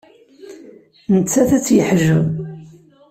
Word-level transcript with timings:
Nettat 1.13 1.49
ad 1.57 1.61
tt-yeḥjeb. 1.63 2.25